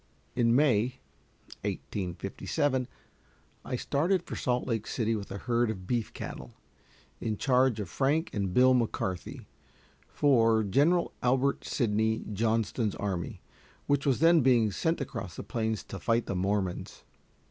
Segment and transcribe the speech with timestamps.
[0.35, 0.99] In May,
[1.63, 2.87] 1857,
[3.63, 6.55] I started for Salt Lake City with a herd of beef cattle,
[7.19, 9.45] in charge of Frank and Bill McCarthy,
[10.07, 13.41] for General Albert Sidney Johnston's army,
[13.85, 17.03] which was then being sent across the plains to fight the Mormons.